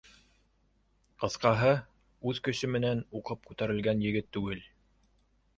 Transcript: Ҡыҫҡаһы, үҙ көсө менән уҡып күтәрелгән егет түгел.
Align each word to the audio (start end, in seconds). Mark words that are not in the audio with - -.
Ҡыҫҡаһы, 1.23 1.69
үҙ 2.31 2.41
көсө 2.49 2.71
менән 2.77 3.05
уҡып 3.21 3.47
күтәрелгән 3.51 4.03
егет 4.07 4.33
түгел. 4.39 4.69